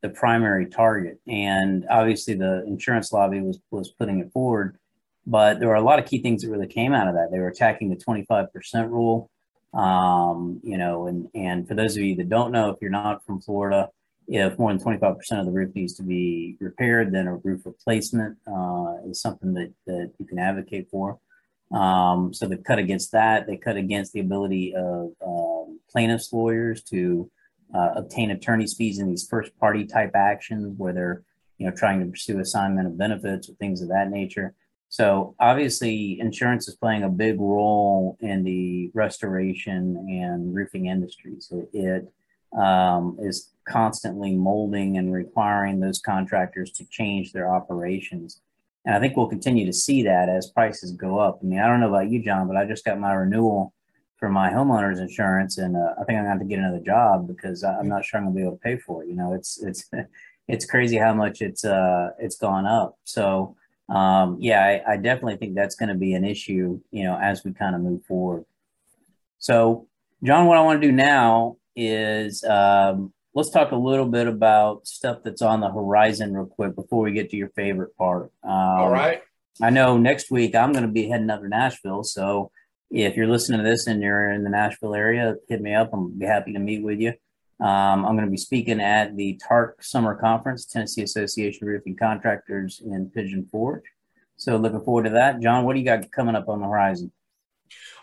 the 0.06 0.14
primary 0.14 0.66
target. 0.66 1.20
And 1.26 1.86
obviously, 1.90 2.34
the 2.34 2.64
insurance 2.66 3.12
lobby 3.12 3.40
was 3.40 3.58
was 3.70 3.90
putting 3.90 4.20
it 4.20 4.32
forward, 4.32 4.78
but 5.26 5.58
there 5.58 5.68
were 5.68 5.74
a 5.74 5.80
lot 5.80 5.98
of 5.98 6.06
key 6.06 6.20
things 6.22 6.42
that 6.42 6.50
really 6.50 6.66
came 6.66 6.92
out 6.92 7.08
of 7.08 7.14
that. 7.14 7.30
They 7.30 7.38
were 7.38 7.48
attacking 7.48 7.90
the 7.90 7.96
25% 7.96 8.48
rule. 8.90 9.30
Um, 9.74 10.60
you 10.62 10.78
know, 10.78 11.06
and 11.06 11.28
and 11.34 11.66
for 11.66 11.74
those 11.74 11.96
of 11.96 12.02
you 12.02 12.14
that 12.16 12.28
don't 12.28 12.52
know, 12.52 12.70
if 12.70 12.76
you're 12.80 12.90
not 12.90 13.24
from 13.26 13.40
Florida, 13.40 13.90
if 14.28 14.58
more 14.58 14.72
than 14.72 14.82
25% 14.82 15.16
of 15.32 15.46
the 15.46 15.52
roof 15.52 15.74
needs 15.74 15.94
to 15.94 16.02
be 16.02 16.56
repaired, 16.60 17.12
then 17.12 17.26
a 17.26 17.36
roof 17.36 17.64
replacement 17.64 18.38
uh, 18.46 18.94
is 19.08 19.20
something 19.20 19.54
that, 19.54 19.72
that 19.86 20.12
you 20.18 20.26
can 20.26 20.38
advocate 20.38 20.88
for. 20.90 21.18
Um, 21.70 22.32
so 22.32 22.46
they 22.46 22.56
cut 22.56 22.78
against 22.78 23.12
that. 23.12 23.46
They 23.46 23.56
cut 23.56 23.76
against 23.76 24.12
the 24.12 24.20
ability 24.20 24.74
of 24.74 25.12
um, 25.24 25.80
plaintiffs' 25.90 26.32
lawyers 26.32 26.82
to 26.84 27.30
uh, 27.74 27.90
obtain 27.96 28.30
attorney's 28.30 28.74
fees 28.74 28.98
in 28.98 29.08
these 29.08 29.26
first 29.28 29.56
party 29.58 29.84
type 29.84 30.12
actions 30.14 30.74
where 30.76 30.92
they're 30.92 31.22
you 31.58 31.66
know 31.66 31.74
trying 31.74 32.00
to 32.00 32.06
pursue 32.06 32.38
assignment 32.38 32.86
of 32.86 32.98
benefits 32.98 33.48
or 33.48 33.54
things 33.54 33.82
of 33.82 33.88
that 33.88 34.10
nature. 34.10 34.54
So 34.88 35.34
obviously 35.40 36.18
insurance 36.20 36.68
is 36.68 36.76
playing 36.76 37.02
a 37.02 37.08
big 37.08 37.40
role 37.40 38.16
in 38.20 38.44
the 38.44 38.90
restoration 38.94 39.96
and 40.08 40.54
roofing 40.54 40.86
industries 40.86 41.48
so 41.50 41.66
it 41.72 42.10
um, 42.56 43.18
is 43.20 43.52
constantly 43.68 44.34
molding 44.34 44.96
and 44.96 45.12
requiring 45.12 45.80
those 45.80 45.98
contractors 45.98 46.70
to 46.72 46.86
change 46.86 47.32
their 47.32 47.52
operations. 47.52 48.40
And 48.84 48.94
i 48.94 49.00
think 49.00 49.16
we'll 49.16 49.26
continue 49.26 49.66
to 49.66 49.72
see 49.72 50.04
that 50.04 50.28
as 50.28 50.52
prices 50.52 50.92
go 50.92 51.18
up. 51.18 51.40
I 51.42 51.46
mean 51.46 51.58
i 51.58 51.66
don't 51.66 51.80
know 51.80 51.88
about 51.88 52.10
you 52.10 52.22
john 52.22 52.46
but 52.46 52.56
i 52.56 52.64
just 52.64 52.84
got 52.84 53.00
my 53.00 53.12
renewal 53.12 53.74
for 54.18 54.28
my 54.28 54.50
homeowner's 54.50 55.00
insurance, 55.00 55.58
and 55.58 55.76
uh, 55.76 55.94
I 56.00 56.04
think 56.04 56.18
I'm 56.18 56.24
going 56.24 56.24
to 56.24 56.30
have 56.30 56.38
to 56.40 56.44
get 56.46 56.58
another 56.58 56.80
job 56.80 57.28
because 57.28 57.62
I'm 57.62 57.88
not 57.88 58.04
sure 58.04 58.18
I'm 58.18 58.24
going 58.26 58.34
to 58.34 58.40
be 58.40 58.46
able 58.46 58.56
to 58.56 58.62
pay 58.62 58.78
for 58.78 59.02
it. 59.02 59.08
You 59.08 59.16
know, 59.16 59.34
it's 59.34 59.62
it's 59.62 59.90
it's 60.48 60.66
crazy 60.66 60.96
how 60.96 61.12
much 61.12 61.42
it's 61.42 61.64
uh 61.64 62.10
it's 62.18 62.36
gone 62.36 62.66
up. 62.66 62.98
So 63.04 63.56
um, 63.88 64.38
yeah, 64.40 64.64
I, 64.64 64.94
I 64.94 64.96
definitely 64.96 65.36
think 65.36 65.54
that's 65.54 65.76
going 65.76 65.90
to 65.90 65.94
be 65.94 66.14
an 66.14 66.24
issue. 66.24 66.80
You 66.90 67.04
know, 67.04 67.18
as 67.18 67.44
we 67.44 67.52
kind 67.52 67.74
of 67.74 67.82
move 67.82 68.04
forward. 68.04 68.44
So, 69.38 69.86
John, 70.24 70.46
what 70.46 70.58
I 70.58 70.62
want 70.62 70.80
to 70.80 70.86
do 70.86 70.92
now 70.92 71.58
is 71.76 72.42
um, 72.44 73.12
let's 73.34 73.50
talk 73.50 73.70
a 73.70 73.76
little 73.76 74.06
bit 74.06 74.26
about 74.26 74.86
stuff 74.86 75.18
that's 75.22 75.42
on 75.42 75.60
the 75.60 75.70
horizon 75.70 76.34
real 76.34 76.46
quick 76.46 76.74
before 76.74 77.02
we 77.02 77.12
get 77.12 77.30
to 77.30 77.36
your 77.36 77.50
favorite 77.50 77.96
part. 77.96 78.32
Um, 78.42 78.50
All 78.50 78.90
right. 78.90 79.22
I 79.60 79.70
know 79.70 79.96
next 79.96 80.30
week 80.30 80.54
I'm 80.54 80.72
going 80.72 80.86
to 80.86 80.90
be 80.90 81.08
heading 81.08 81.30
up 81.30 81.42
to 81.42 81.48
Nashville. 81.48 82.02
So 82.02 82.50
if 82.90 83.16
you're 83.16 83.26
listening 83.26 83.62
to 83.62 83.68
this 83.68 83.86
and 83.86 84.02
you're 84.02 84.30
in 84.30 84.44
the 84.44 84.50
Nashville 84.50 84.94
area, 84.94 85.34
hit 85.48 85.60
me 85.60 85.74
up. 85.74 85.90
I'm 85.92 86.18
be 86.18 86.26
happy 86.26 86.52
to 86.52 86.58
meet 86.58 86.82
with 86.82 87.00
you. 87.00 87.14
Um, 87.58 88.04
I'm 88.04 88.16
going 88.16 88.26
to 88.26 88.30
be 88.30 88.36
speaking 88.36 88.80
at 88.80 89.16
the 89.16 89.40
TARC 89.46 89.82
Summer 89.82 90.14
Conference, 90.14 90.66
Tennessee 90.66 91.02
Association 91.02 91.64
of 91.64 91.68
Roofing 91.68 91.96
Contractors 91.96 92.82
in 92.84 93.10
Pigeon 93.10 93.48
Forge. 93.50 93.84
So 94.36 94.56
looking 94.56 94.82
forward 94.82 95.04
to 95.04 95.10
that. 95.10 95.40
John, 95.40 95.64
what 95.64 95.72
do 95.72 95.78
you 95.78 95.84
got 95.84 96.10
coming 96.12 96.34
up 96.34 96.48
on 96.48 96.60
the 96.60 96.66
horizon? 96.66 97.10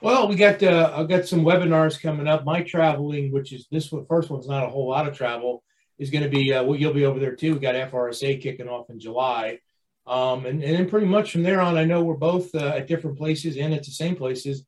Well, 0.01 0.27
we 0.27 0.35
got 0.35 0.61
uh, 0.61 0.91
I've 0.95 1.07
got 1.07 1.27
some 1.27 1.45
webinars 1.45 2.01
coming 2.01 2.27
up. 2.27 2.43
My 2.43 2.63
traveling, 2.63 3.31
which 3.31 3.53
is 3.53 3.67
this 3.71 3.91
one, 3.91 4.05
first 4.07 4.29
one's 4.29 4.47
not 4.47 4.65
a 4.65 4.69
whole 4.69 4.89
lot 4.89 5.07
of 5.07 5.15
travel, 5.15 5.63
is 5.97 6.09
going 6.09 6.23
to 6.23 6.29
be 6.29 6.51
uh, 6.51 6.63
well, 6.63 6.77
you'll 6.77 6.93
be 6.93 7.05
over 7.05 7.19
there 7.19 7.35
too. 7.35 7.53
We 7.53 7.59
got 7.59 7.75
FRSA 7.75 8.41
kicking 8.41 8.67
off 8.67 8.89
in 8.89 8.99
July, 8.99 9.59
um, 10.05 10.45
and 10.45 10.61
and 10.61 10.75
then 10.75 10.89
pretty 10.89 11.07
much 11.07 11.31
from 11.31 11.43
there 11.43 11.61
on, 11.61 11.77
I 11.77 11.85
know 11.85 12.03
we're 12.03 12.15
both 12.15 12.53
uh, 12.53 12.73
at 12.75 12.87
different 12.87 13.17
places 13.17 13.55
and 13.55 13.73
at 13.73 13.83
the 13.83 13.91
same 13.91 14.15
places. 14.15 14.65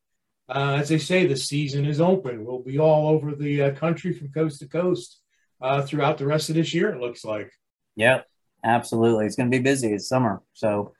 Uh, 0.47 0.77
as 0.79 0.89
they 0.89 0.99
say, 0.99 1.25
the 1.25 1.35
season 1.35 1.85
is 1.85 1.99
open. 1.99 2.45
We'll 2.45 2.59
be 2.59 2.77
all 2.79 3.07
over 3.09 3.33
the 3.33 3.63
uh, 3.63 3.71
country 3.75 4.13
from 4.13 4.31
coast 4.31 4.59
to 4.59 4.67
coast 4.67 5.19
uh, 5.61 5.81
throughout 5.81 6.17
the 6.17 6.27
rest 6.27 6.49
of 6.49 6.55
this 6.55 6.73
year. 6.73 6.89
It 6.89 7.01
looks 7.01 7.25
like. 7.25 7.51
Yeah, 7.95 8.21
absolutely. 8.63 9.25
It's 9.25 9.35
going 9.35 9.49
to 9.49 9.57
be 9.57 9.63
busy. 9.63 9.93
It's 9.93 10.07
summer, 10.07 10.41
so. 10.53 10.93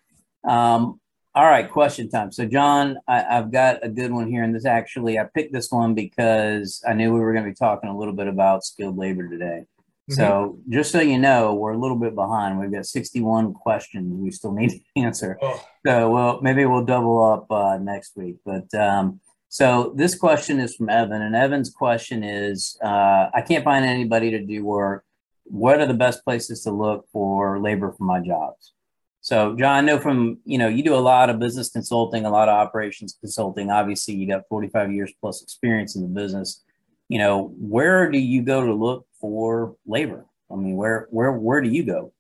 Um, 0.48 1.00
all 1.36 1.44
right, 1.44 1.70
question 1.70 2.10
time. 2.10 2.32
So, 2.32 2.46
John, 2.46 2.98
I, 3.10 3.20
have 3.20 3.52
got 3.52 3.84
a 3.84 3.90
good 3.90 4.12
one 4.12 4.32
here, 4.32 4.44
and 4.44 4.56
this 4.56 4.66
actually 4.66 5.20
I 5.20 5.26
picked 5.26 5.52
this 5.52 5.70
one 5.70 5.94
because 5.94 6.82
I 6.88 6.94
knew 6.94 7.14
we 7.14 7.20
were 7.20 7.34
going 7.34 7.44
to 7.44 7.52
be 7.52 7.56
talking 7.56 7.90
a 7.90 7.98
little 7.98 8.14
bit 8.14 8.28
about 8.28 8.64
skilled 8.64 8.98
labor 8.98 9.28
today. 9.28 9.66
Mm-hmm. 10.10 10.14
So, 10.14 10.60
just 10.70 10.92
so 10.92 11.02
you 11.02 11.20
know, 11.20 11.54
we're 11.54 11.74
a 11.74 11.78
little 11.78 11.98
bit 11.98 12.16
behind. 12.16 12.58
We've 12.58 12.72
got 12.72 12.86
61 12.86 13.54
questions 13.54 14.14
we 14.14 14.32
still 14.32 14.54
need 14.54 14.70
to 14.70 14.80
answer. 15.02 15.38
Oh. 15.42 15.62
So, 15.86 16.10
well, 16.10 16.40
maybe 16.42 16.64
we'll 16.66 16.86
double 16.86 17.22
up 17.22 17.52
uh, 17.52 17.80
next 17.80 18.16
week. 18.16 18.38
But 18.46 18.74
um, 18.74 19.20
so 19.56 19.94
this 19.96 20.16
question 20.16 20.60
is 20.60 20.76
from 20.76 20.90
Evan, 20.90 21.22
and 21.22 21.34
Evan's 21.34 21.70
question 21.70 22.26
is: 22.26 22.78
uh, 22.84 23.30
I 23.34 23.40
can't 23.40 23.64
find 23.64 23.86
anybody 23.86 24.30
to 24.32 24.42
do 24.42 24.66
work. 24.66 25.06
What 25.46 25.80
are 25.80 25.86
the 25.86 25.94
best 25.94 26.26
places 26.26 26.64
to 26.64 26.72
look 26.72 27.08
for 27.14 27.58
labor 27.58 27.94
for 27.94 28.04
my 28.04 28.20
jobs? 28.20 28.74
So, 29.22 29.56
John, 29.56 29.78
I 29.78 29.80
know 29.80 29.98
from 29.98 30.40
you 30.44 30.58
know 30.58 30.68
you 30.68 30.84
do 30.84 30.94
a 30.94 30.98
lot 30.98 31.30
of 31.30 31.40
business 31.40 31.70
consulting, 31.70 32.26
a 32.26 32.30
lot 32.30 32.50
of 32.50 32.56
operations 32.56 33.18
consulting. 33.18 33.72
Obviously, 33.72 34.16
you 34.16 34.28
got 34.28 34.44
45 34.50 34.92
years 34.92 35.14
plus 35.22 35.42
experience 35.42 35.96
in 35.96 36.02
the 36.02 36.10
business. 36.10 36.62
You 37.08 37.20
know, 37.20 37.54
where 37.58 38.12
do 38.12 38.20
you 38.20 38.42
go 38.42 38.66
to 38.66 38.74
look 38.74 39.08
for 39.22 39.78
labor? 39.86 40.26
I 40.52 40.56
mean, 40.56 40.76
where 40.76 41.08
where 41.12 41.32
where 41.32 41.62
do 41.62 41.70
you 41.70 41.86
go? 41.86 42.12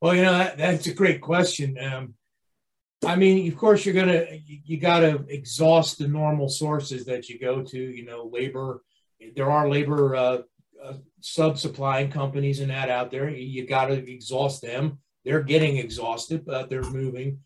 Well, 0.00 0.14
you 0.14 0.22
know 0.22 0.38
that, 0.38 0.56
that's 0.56 0.86
a 0.86 0.94
great 0.94 1.20
question. 1.20 1.76
Um, 1.78 2.14
I 3.04 3.16
mean, 3.16 3.50
of 3.50 3.56
course, 3.56 3.84
you're 3.84 3.94
gonna 3.94 4.26
you, 4.44 4.58
you 4.64 4.76
got 4.78 5.00
to 5.00 5.24
exhaust 5.28 5.98
the 5.98 6.08
normal 6.08 6.48
sources 6.48 7.04
that 7.06 7.28
you 7.28 7.38
go 7.38 7.62
to. 7.62 7.78
You 7.78 8.04
know, 8.04 8.28
labor. 8.32 8.82
There 9.34 9.50
are 9.50 9.68
labor 9.68 10.14
uh, 10.14 10.38
uh, 10.82 10.94
sub 11.20 11.58
supplying 11.58 12.10
companies 12.10 12.60
and 12.60 12.70
that 12.70 12.88
out 12.88 13.10
there. 13.10 13.28
You, 13.28 13.66
got 13.66 13.86
to 13.86 13.94
exhaust 13.94 14.62
them 14.62 14.98
they're 15.28 15.42
getting 15.42 15.76
exhausted, 15.76 16.46
but 16.46 16.70
they're 16.70 16.82
moving. 16.82 17.40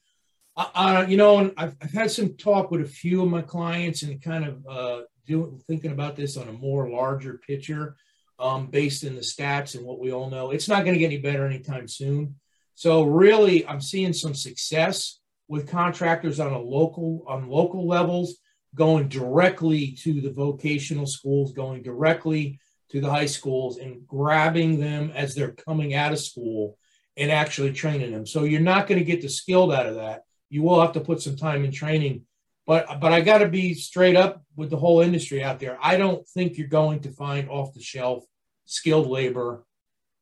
Uh, 0.57 1.05
you 1.09 1.17
know, 1.17 1.53
I've, 1.57 1.75
I've, 1.83 1.93
had 1.93 2.11
some 2.13 2.37
talk 2.37 2.71
with 2.71 2.83
a 2.83 2.89
few 2.89 3.23
of 3.23 3.29
my 3.29 3.43
clients 3.43 4.03
and 4.03 4.23
kind 4.23 4.45
of 4.45 4.67
uh, 4.69 5.01
doing 5.27 5.61
thinking 5.67 5.91
about 5.91 6.15
this 6.15 6.37
on 6.37 6.47
a 6.47 6.53
more 6.53 6.91
larger 6.91 7.41
picture, 7.45 7.97
um, 8.39 8.67
based 8.67 9.03
in 9.03 9.17
the 9.17 9.21
stats 9.21 9.75
and 9.75 9.85
what 9.85 9.99
we 9.99 10.13
all 10.13 10.31
know. 10.31 10.51
It's 10.51 10.69
not 10.69 10.85
going 10.85 10.93
to 10.93 11.01
get 11.01 11.07
any 11.07 11.19
better 11.19 11.45
anytime 11.45 11.89
soon. 11.89 12.37
So 12.77 13.03
really, 13.03 13.67
I'm 13.67 13.81
seeing 13.81 14.13
some 14.13 14.35
success 14.35 15.19
with 15.53 15.69
contractors 15.69 16.41
on 16.41 16.51
a 16.51 16.59
local 16.59 17.23
on 17.29 17.47
local 17.47 17.87
levels 17.87 18.37
going 18.75 19.07
directly 19.07 19.93
to 19.93 20.23
the 20.23 20.31
vocational 20.31 21.07
schools, 21.07 21.53
going 21.53 21.83
directly 21.83 22.59
to 22.89 23.03
the 23.03 23.11
high 23.11 23.27
schools, 23.27 23.77
and 23.77 24.07
grabbing 24.07 24.81
them 24.81 25.13
as 25.15 25.35
they're 25.35 25.53
coming 25.53 25.93
out 25.93 26.11
of 26.11 26.19
school 26.19 26.79
and 27.19 27.31
actually 27.31 27.71
training 27.71 28.13
them. 28.13 28.25
So 28.25 28.45
you're 28.45 28.63
not 28.63 28.87
going 28.87 28.99
to 28.99 29.05
get 29.05 29.21
the 29.21 29.29
skilled 29.29 29.75
out 29.75 29.85
of 29.85 29.97
that. 29.97 30.23
You 30.49 30.63
will 30.63 30.81
have 30.81 30.93
to 30.93 31.01
put 31.01 31.21
some 31.21 31.37
time 31.37 31.67
in 31.67 31.71
training. 31.71 32.23
But 32.67 32.99
but 32.99 33.13
I 33.13 33.21
got 33.21 33.39
to 33.39 33.49
be 33.49 33.75
straight 33.75 34.17
up 34.17 34.43
with 34.57 34.71
the 34.71 34.79
whole 34.79 35.03
industry 35.03 35.45
out 35.45 35.61
there. 35.61 35.77
I 35.83 35.99
don't 35.99 36.27
think 36.29 36.57
you're 36.57 36.79
going 36.81 37.01
to 37.01 37.11
find 37.11 37.51
off 37.51 37.75
the 37.75 37.83
shelf 37.83 38.25
skilled 38.65 39.07
labor 39.07 39.67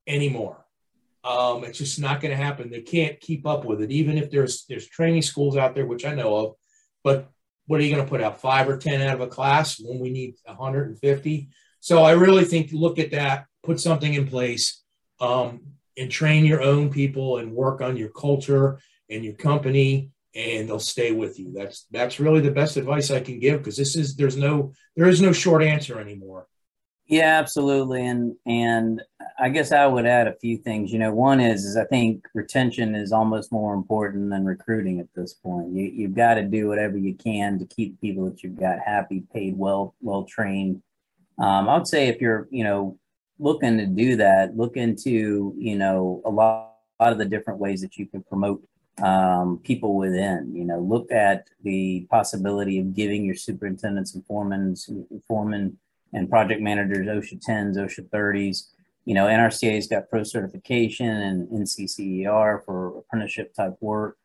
anymore. 0.09 0.67
Um, 1.23 1.65
it's 1.65 1.79
just 1.79 2.00
not 2.00 2.21
going 2.21 2.31
to 2.31 2.43
happen. 2.43 2.71
They 2.71 2.81
can't 2.81 3.21
keep 3.21 3.47
up 3.47 3.65
with 3.65 3.83
it, 3.83 3.91
even 3.91 4.17
if 4.17 4.31
there's 4.31 4.65
there's 4.69 4.89
training 4.89 5.23
schools 5.23 5.57
out 5.57 5.75
there, 5.75 5.87
which 5.87 6.05
I 6.07 6.15
know 6.15 6.35
of. 6.37 6.55
But 7.05 7.31
what 7.67 7.81
are 7.81 7.85
you 7.85 7.95
going 7.95 8.05
to 8.05 8.11
put 8.11 8.23
out 8.23 8.41
five 8.41 8.69
or 8.69 8.79
ten 8.79 9.03
out 9.03 9.15
of 9.15 9.21
a 9.21 9.27
class 9.27 9.79
when 9.79 9.99
we 9.99 10.11
need 10.11 10.35
150? 10.45 11.49
So 11.81 12.03
I 12.03 12.12
really 12.12 12.45
think 12.45 12.71
look 12.73 12.99
at 12.99 13.11
that, 13.12 13.47
put 13.62 13.81
something 13.81 14.15
in 14.15 14.27
place. 14.27 14.83
Um, 15.21 15.61
and 16.00 16.11
train 16.11 16.45
your 16.45 16.62
own 16.62 16.91
people 16.91 17.39
and 17.39 17.53
work 17.53 17.81
on 17.81 17.97
your 17.97 18.09
culture 18.09 18.79
and 19.11 19.25
your 19.25 19.35
company 19.35 20.11
and 20.35 20.69
they'll 20.69 20.79
stay 20.79 21.12
with 21.12 21.39
you 21.39 21.53
that's 21.55 21.87
that's 21.91 22.21
really 22.21 22.41
the 22.41 22.50
best 22.50 22.77
advice 22.77 23.11
i 23.11 23.21
can 23.21 23.39
give 23.39 23.59
because 23.59 23.77
this 23.77 23.97
is 23.97 24.17
there's 24.17 24.37
no 24.37 24.73
there 24.97 25.09
is 25.09 25.21
no 25.21 25.33
short 25.33 25.62
answer 25.62 26.00
anymore 26.00 26.47
yeah 27.11 27.38
absolutely 27.38 28.07
and 28.07 28.35
and 28.47 29.02
i 29.38 29.49
guess 29.49 29.73
i 29.73 29.87
would 29.87 30.07
add 30.07 30.26
a 30.26 30.37
few 30.37 30.57
things 30.57 30.93
you 30.93 30.99
know 30.99 31.12
one 31.12 31.40
is 31.40 31.64
is 31.64 31.76
i 31.76 31.85
think 31.85 32.25
retention 32.35 32.95
is 32.95 33.12
almost 33.12 33.52
more 33.52 33.75
important 33.75 34.31
than 34.31 34.45
recruiting 34.45 35.00
at 35.00 35.09
this 35.14 35.35
point 35.35 35.71
you, 35.73 35.85
you've 35.85 36.14
got 36.14 36.35
to 36.35 36.43
do 36.43 36.69
whatever 36.69 36.97
you 36.97 37.14
can 37.14 37.59
to 37.59 37.67
keep 37.67 38.00
people 38.00 38.25
that 38.25 38.43
you've 38.43 38.59
got 38.59 38.79
happy 38.79 39.23
paid 39.35 39.57
well 39.59 39.95
well 40.00 40.25
trained 40.25 40.83
um, 41.38 41.69
i 41.69 41.76
would 41.76 41.87
say 41.87 42.09
if 42.09 42.21
you're 42.21 42.49
you 42.50 42.64
know 42.64 42.99
looking 43.40 43.79
to 43.79 43.87
do 43.87 44.17
that, 44.17 44.57
look 44.57 44.76
into 44.76 45.55
you 45.59 45.76
know 45.76 46.23
a 46.25 46.31
lot, 46.31 46.75
a 47.00 47.05
lot 47.05 47.12
of 47.12 47.19
the 47.19 47.25
different 47.25 47.59
ways 47.59 47.81
that 47.81 47.97
you 47.97 48.07
can 48.07 48.23
promote 48.23 48.62
um, 49.02 49.59
people 49.64 49.97
within. 49.97 50.55
You 50.55 50.64
know, 50.64 50.79
look 50.79 51.11
at 51.11 51.49
the 51.64 52.07
possibility 52.11 52.79
of 52.79 52.95
giving 52.95 53.25
your 53.25 53.35
superintendents 53.35 54.14
and 54.14 54.25
foremen, 54.26 54.76
foremen 55.26 55.79
and 56.12 56.29
project 56.29 56.61
managers 56.61 57.07
OSHA 57.07 57.45
10s, 57.47 57.76
OSHA 57.76 58.09
30s. 58.11 58.69
You 59.05 59.14
know, 59.14 59.26
NRCA's 59.26 59.87
got 59.87 60.09
pro 60.09 60.23
certification 60.23 61.09
and 61.09 61.49
NCCER 61.49 62.64
for 62.64 62.99
apprenticeship 62.99 63.55
type 63.55 63.76
work. 63.81 64.17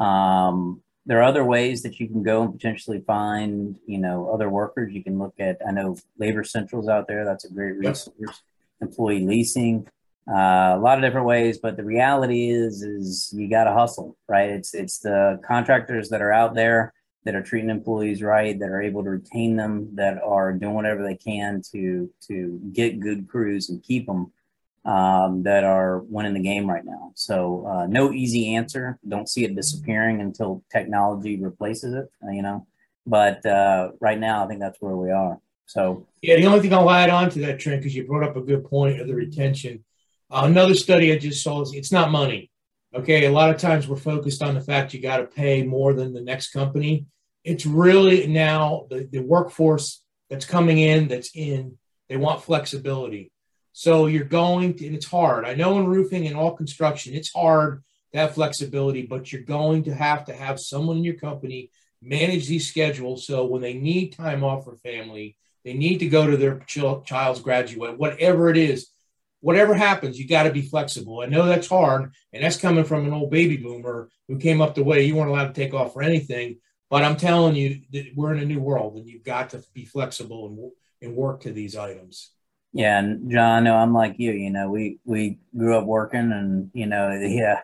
Um, 0.00 0.82
there 1.06 1.18
are 1.18 1.24
other 1.24 1.44
ways 1.44 1.82
that 1.82 1.98
you 1.98 2.08
can 2.08 2.22
go 2.22 2.42
and 2.42 2.52
potentially 2.52 3.02
find, 3.06 3.76
you 3.86 3.98
know, 3.98 4.30
other 4.32 4.48
workers. 4.48 4.92
You 4.92 5.02
can 5.02 5.18
look 5.18 5.34
at, 5.40 5.58
I 5.66 5.72
know 5.72 5.96
Labor 6.18 6.44
Central's 6.44 6.88
out 6.88 7.08
there. 7.08 7.24
That's 7.24 7.44
a 7.44 7.50
great 7.52 7.76
resource. 7.76 8.42
Employee 8.80 9.26
leasing, 9.26 9.88
uh, 10.28 10.76
a 10.76 10.80
lot 10.80 10.98
of 10.98 11.02
different 11.02 11.26
ways. 11.26 11.58
But 11.58 11.76
the 11.76 11.84
reality 11.84 12.50
is, 12.50 12.82
is 12.82 13.34
you 13.36 13.48
got 13.48 13.64
to 13.64 13.72
hustle, 13.72 14.16
right? 14.28 14.50
It's 14.50 14.72
it's 14.74 14.98
the 14.98 15.40
contractors 15.46 16.08
that 16.10 16.22
are 16.22 16.32
out 16.32 16.54
there 16.54 16.94
that 17.24 17.34
are 17.34 17.42
treating 17.42 17.70
employees 17.70 18.22
right, 18.22 18.58
that 18.58 18.70
are 18.70 18.82
able 18.82 19.04
to 19.04 19.10
retain 19.10 19.56
them, 19.56 19.94
that 19.94 20.22
are 20.22 20.52
doing 20.52 20.74
whatever 20.74 21.02
they 21.02 21.16
can 21.16 21.62
to 21.72 22.10
to 22.28 22.60
get 22.72 23.00
good 23.00 23.28
crews 23.28 23.68
and 23.68 23.82
keep 23.82 24.06
them. 24.06 24.32
Um, 24.82 25.42
that 25.42 25.62
are 25.62 25.98
winning 25.98 26.32
the 26.32 26.40
game 26.40 26.66
right 26.66 26.86
now. 26.86 27.12
So 27.14 27.66
uh, 27.66 27.86
no 27.86 28.12
easy 28.12 28.54
answer. 28.54 28.98
Don't 29.06 29.28
see 29.28 29.44
it 29.44 29.54
disappearing 29.54 30.22
until 30.22 30.64
technology 30.72 31.36
replaces 31.36 31.92
it. 31.92 32.10
You 32.32 32.40
know, 32.40 32.66
but 33.06 33.44
uh, 33.44 33.90
right 34.00 34.18
now 34.18 34.42
I 34.42 34.48
think 34.48 34.60
that's 34.60 34.80
where 34.80 34.96
we 34.96 35.10
are. 35.10 35.38
So 35.66 36.08
yeah, 36.22 36.36
the 36.36 36.46
only 36.46 36.60
thing 36.60 36.74
I'll 36.74 36.90
add 36.90 37.10
on 37.10 37.30
to 37.30 37.40
that 37.40 37.60
trend 37.60 37.80
because 37.80 37.94
you 37.94 38.04
brought 38.04 38.28
up 38.28 38.36
a 38.36 38.40
good 38.40 38.64
point 38.64 39.00
of 39.00 39.06
the 39.06 39.14
retention. 39.14 39.84
Uh, 40.30 40.42
another 40.44 40.74
study 40.74 41.12
I 41.12 41.18
just 41.18 41.44
saw 41.44 41.60
is 41.60 41.72
it's 41.74 41.92
not 41.92 42.10
money. 42.10 42.50
Okay, 42.92 43.26
a 43.26 43.32
lot 43.32 43.50
of 43.50 43.58
times 43.58 43.86
we're 43.86 43.96
focused 43.96 44.42
on 44.42 44.54
the 44.54 44.60
fact 44.60 44.92
you 44.92 45.00
got 45.00 45.18
to 45.18 45.24
pay 45.24 45.62
more 45.62 45.92
than 45.92 46.12
the 46.12 46.20
next 46.20 46.50
company. 46.50 47.06
It's 47.44 47.64
really 47.64 48.26
now 48.26 48.86
the, 48.90 49.08
the 49.10 49.20
workforce 49.20 50.02
that's 50.28 50.44
coming 50.44 50.78
in, 50.78 51.06
that's 51.06 51.30
in, 51.34 51.78
they 52.08 52.16
want 52.16 52.42
flexibility. 52.42 53.30
So 53.72 54.06
you're 54.06 54.24
going 54.24 54.74
to, 54.74 54.86
and 54.86 54.96
it's 54.96 55.06
hard. 55.06 55.44
I 55.44 55.54
know 55.54 55.78
in 55.78 55.86
roofing 55.86 56.26
and 56.26 56.36
all 56.36 56.56
construction, 56.56 57.14
it's 57.14 57.32
hard 57.32 57.84
to 58.12 58.18
have 58.18 58.34
flexibility, 58.34 59.02
but 59.02 59.32
you're 59.32 59.42
going 59.42 59.84
to 59.84 59.94
have 59.94 60.24
to 60.24 60.34
have 60.34 60.58
someone 60.58 60.96
in 60.96 61.04
your 61.04 61.14
company 61.14 61.70
manage 62.02 62.48
these 62.48 62.68
schedules. 62.68 63.24
So 63.24 63.44
when 63.44 63.62
they 63.62 63.74
need 63.74 64.16
time 64.16 64.42
off 64.42 64.64
for 64.64 64.74
family, 64.76 65.36
they 65.64 65.74
need 65.74 65.98
to 65.98 66.08
go 66.08 66.28
to 66.28 66.36
their 66.36 66.58
child's 66.66 67.40
graduate, 67.40 67.98
whatever 67.98 68.48
it 68.48 68.56
is. 68.56 68.88
Whatever 69.40 69.74
happens, 69.74 70.18
you 70.18 70.28
got 70.28 70.44
to 70.44 70.52
be 70.52 70.62
flexible. 70.62 71.20
I 71.20 71.26
know 71.26 71.46
that's 71.46 71.68
hard, 71.68 72.12
and 72.32 72.44
that's 72.44 72.56
coming 72.56 72.84
from 72.84 73.06
an 73.06 73.12
old 73.12 73.30
baby 73.30 73.56
boomer 73.56 74.10
who 74.28 74.38
came 74.38 74.60
up 74.60 74.74
the 74.74 74.84
way 74.84 75.04
you 75.04 75.16
weren't 75.16 75.30
allowed 75.30 75.54
to 75.54 75.60
take 75.60 75.74
off 75.74 75.94
for 75.94 76.02
anything. 76.02 76.58
But 76.90 77.04
I'm 77.04 77.16
telling 77.16 77.54
you 77.54 77.80
that 77.92 78.12
we're 78.14 78.34
in 78.34 78.40
a 78.40 78.44
new 78.44 78.60
world, 78.60 78.96
and 78.96 79.08
you've 79.08 79.24
got 79.24 79.50
to 79.50 79.62
be 79.72 79.84
flexible 79.84 80.46
and, 80.46 80.70
and 81.08 81.16
work 81.16 81.40
to 81.42 81.52
these 81.52 81.76
items. 81.76 82.32
Yeah, 82.72 82.98
and 82.98 83.30
John, 83.30 83.64
know 83.64 83.76
I'm 83.76 83.94
like 83.94 84.16
you. 84.18 84.32
You 84.32 84.50
know, 84.50 84.70
we 84.70 84.98
we 85.04 85.38
grew 85.56 85.76
up 85.76 85.86
working, 85.86 86.32
and 86.32 86.70
you 86.74 86.86
know, 86.86 87.12
yeah, 87.20 87.60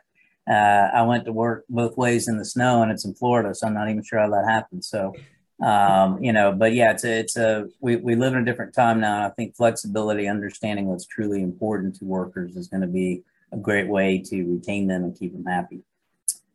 uh, 0.49 0.91
I 0.95 1.03
went 1.03 1.25
to 1.25 1.33
work 1.33 1.65
both 1.69 1.97
ways 1.97 2.29
in 2.29 2.39
the 2.39 2.45
snow, 2.45 2.83
and 2.83 2.91
it's 2.91 3.05
in 3.05 3.15
Florida, 3.15 3.55
so 3.55 3.67
I'm 3.67 3.75
not 3.75 3.89
even 3.89 4.03
sure 4.03 4.21
how 4.21 4.31
that 4.31 4.49
happened. 4.49 4.85
So, 4.85 5.15
um, 5.63 6.23
you 6.23 6.33
know, 6.33 6.53
but 6.53 6.75
yeah, 6.75 6.93
it's 6.93 7.05
a, 7.05 7.19
it's 7.19 7.37
a 7.37 7.69
we 7.81 7.97
we 7.97 8.15
live 8.15 8.35
in 8.35 8.41
a 8.41 8.45
different 8.45 8.75
time 8.75 9.01
now. 9.01 9.17
And 9.17 9.25
I 9.25 9.31
think 9.31 9.57
flexibility, 9.57 10.29
understanding 10.29 10.87
what's 10.87 11.07
truly 11.07 11.43
important 11.43 11.97
to 11.97 12.05
workers, 12.05 12.57
is 12.57 12.69
going 12.69 12.83
to 12.83 12.87
be 12.87 13.23
a 13.53 13.57
great 13.57 13.89
way 13.89 14.19
to 14.27 14.45
retain 14.45 14.87
them 14.87 15.05
and 15.05 15.19
keep 15.19 15.33
them 15.33 15.45
happy. 15.45 15.83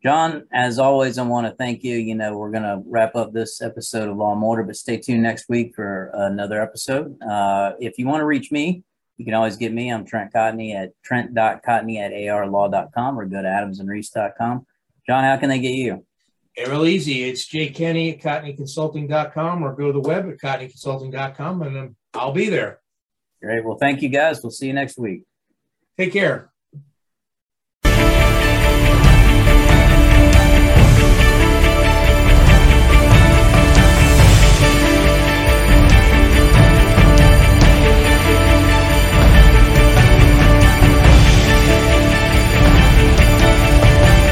John, 0.04 0.48
as 0.52 0.80
always, 0.80 1.18
I 1.20 1.24
want 1.24 1.46
to 1.46 1.54
thank 1.54 1.84
you. 1.84 1.96
You 1.98 2.16
know, 2.16 2.36
we're 2.36 2.52
going 2.52 2.64
to 2.64 2.82
wrap 2.88 3.16
up 3.16 3.34
this 3.34 3.62
episode 3.62 4.10
of 4.10 4.18
Law 4.18 4.34
and 4.34 4.44
Order, 4.44 4.64
but 4.64 4.76
stay 4.76 4.98
tuned 4.98 5.22
next 5.22 5.48
week 5.48 5.76
for 5.76 6.10
another 6.14 6.60
episode. 6.62 7.22
Uh, 7.22 7.74
if 7.80 8.00
you 8.00 8.08
want 8.08 8.22
to 8.22 8.26
reach 8.26 8.52
me, 8.52 8.84
you 9.18 9.26
can 9.26 9.36
always 9.36 9.58
get 9.58 9.72
me. 9.72 9.92
I'm 9.92 10.04
Trent 10.04 10.34
Cotney 10.34 10.74
at 10.74 10.94
trent.cotney 11.04 12.00
at 12.00 12.12
arlaw.com 12.12 13.20
or 13.20 13.26
go 13.26 13.44
to 13.44 13.48
adamsandreese.com. 13.48 14.66
John, 15.06 15.24
how 15.24 15.38
can 15.38 15.50
they 15.50 15.60
get 15.60 15.76
you? 15.76 16.04
Real 16.58 16.86
easy. 16.86 17.24
It's 17.24 17.46
Jay 17.46 17.70
Kenney 17.70 18.14
at 18.14 18.22
cotneyconsulting.com 18.22 19.64
or 19.64 19.76
go 19.76 19.88
to 19.88 19.94
the 19.94 20.00
web 20.00 20.30
at 20.30 20.38
cotneyconsulting.com 20.38 21.62
and 21.62 21.96
I'll 22.14 22.34
be 22.34 22.50
there. 22.50 22.80
Great. 23.42 23.64
Well, 23.64 23.78
thank 23.78 24.02
you 24.02 24.10
guys. 24.10 24.42
We'll 24.44 24.52
see 24.52 24.68
you 24.68 24.74
next 24.74 24.98
week. 24.98 25.24
Take 25.98 26.14
care. 26.14 26.51